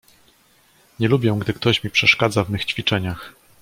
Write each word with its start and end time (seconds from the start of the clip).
"Nie 0.99 1.07
lubię, 1.07 1.35
gdy 1.39 1.51
mi 1.53 1.59
ktoś 1.59 1.79
przeszkadza 1.91 2.43
w 2.43 2.49
mych 2.49 2.65
ćwiczeniach." 2.65 3.33